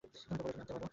তুমি 0.01 0.17
তো 0.27 0.33
বলো 0.41 0.41
তুমি 0.47 0.59
আঁকতে 0.59 0.73
পারো। 0.79 0.87